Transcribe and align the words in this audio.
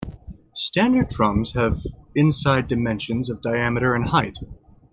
Standard 0.55 1.09
drums 1.09 1.51
have 1.53 1.81
inside 2.15 2.65
dimensions 2.67 3.29
of 3.29 3.39
diameter 3.39 3.93
and 3.93 4.07
height. 4.07 4.39